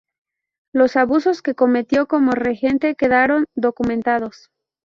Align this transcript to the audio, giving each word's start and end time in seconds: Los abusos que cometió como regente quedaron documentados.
Los 0.73 0.95
abusos 0.95 1.43
que 1.43 1.53
cometió 1.53 2.07
como 2.07 2.31
regente 2.31 2.95
quedaron 2.95 3.45
documentados. 3.55 4.49